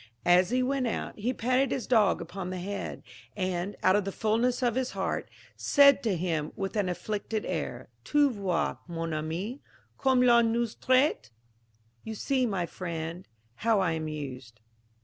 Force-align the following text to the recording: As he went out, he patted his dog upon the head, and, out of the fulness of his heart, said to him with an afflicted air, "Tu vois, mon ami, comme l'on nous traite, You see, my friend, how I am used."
As 0.25 0.49
he 0.49 0.63
went 0.63 0.87
out, 0.87 1.15
he 1.19 1.31
patted 1.31 1.69
his 1.69 1.85
dog 1.85 2.21
upon 2.21 2.49
the 2.49 2.57
head, 2.57 3.03
and, 3.37 3.75
out 3.83 3.95
of 3.95 4.03
the 4.03 4.11
fulness 4.11 4.63
of 4.63 4.73
his 4.73 4.93
heart, 4.93 5.29
said 5.55 6.01
to 6.01 6.15
him 6.17 6.51
with 6.55 6.75
an 6.75 6.89
afflicted 6.89 7.45
air, 7.45 7.87
"Tu 8.03 8.31
vois, 8.31 8.77
mon 8.87 9.13
ami, 9.13 9.61
comme 9.99 10.23
l'on 10.23 10.51
nous 10.51 10.73
traite, 10.73 11.29
You 12.03 12.15
see, 12.15 12.47
my 12.47 12.65
friend, 12.65 13.27
how 13.57 13.79
I 13.79 13.91
am 13.91 14.07
used." 14.07 14.59